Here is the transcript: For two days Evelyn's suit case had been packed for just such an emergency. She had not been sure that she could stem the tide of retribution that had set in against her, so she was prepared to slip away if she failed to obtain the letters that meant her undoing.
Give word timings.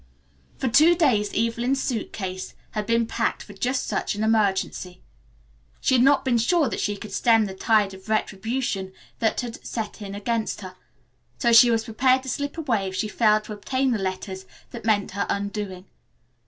For 0.57 0.67
two 0.67 0.95
days 0.95 1.31
Evelyn's 1.35 1.79
suit 1.79 2.11
case 2.11 2.55
had 2.71 2.87
been 2.87 3.05
packed 3.05 3.43
for 3.43 3.53
just 3.53 3.85
such 3.85 4.15
an 4.15 4.23
emergency. 4.23 5.03
She 5.79 5.93
had 5.93 6.01
not 6.03 6.25
been 6.25 6.39
sure 6.39 6.67
that 6.69 6.79
she 6.79 6.97
could 6.97 7.11
stem 7.13 7.45
the 7.45 7.53
tide 7.53 7.93
of 7.93 8.09
retribution 8.09 8.93
that 9.19 9.41
had 9.41 9.63
set 9.63 10.01
in 10.01 10.15
against 10.15 10.61
her, 10.61 10.75
so 11.37 11.53
she 11.53 11.69
was 11.69 11.85
prepared 11.85 12.23
to 12.23 12.29
slip 12.29 12.57
away 12.57 12.87
if 12.87 12.95
she 12.95 13.07
failed 13.07 13.43
to 13.43 13.53
obtain 13.53 13.91
the 13.91 13.99
letters 13.99 14.47
that 14.71 14.85
meant 14.85 15.11
her 15.11 15.27
undoing. 15.29 15.85